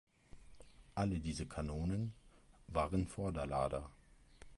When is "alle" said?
0.95-1.19